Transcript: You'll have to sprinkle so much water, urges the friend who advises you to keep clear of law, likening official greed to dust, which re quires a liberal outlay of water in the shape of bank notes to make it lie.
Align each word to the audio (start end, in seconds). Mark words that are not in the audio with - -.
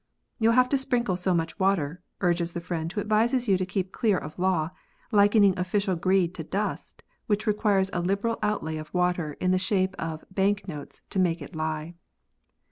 You'll 0.39 0.53
have 0.53 0.67
to 0.69 0.79
sprinkle 0.79 1.15
so 1.15 1.31
much 1.35 1.59
water, 1.59 2.01
urges 2.21 2.53
the 2.53 2.59
friend 2.59 2.91
who 2.91 2.99
advises 2.99 3.47
you 3.47 3.55
to 3.55 3.67
keep 3.67 3.91
clear 3.91 4.17
of 4.17 4.39
law, 4.39 4.71
likening 5.11 5.53
official 5.59 5.95
greed 5.95 6.33
to 6.33 6.43
dust, 6.43 7.03
which 7.27 7.45
re 7.45 7.53
quires 7.53 7.91
a 7.93 7.99
liberal 8.01 8.39
outlay 8.41 8.77
of 8.77 8.91
water 8.95 9.33
in 9.39 9.51
the 9.51 9.59
shape 9.59 9.95
of 9.99 10.25
bank 10.31 10.67
notes 10.67 11.03
to 11.11 11.19
make 11.19 11.39
it 11.39 11.55
lie. 11.55 11.93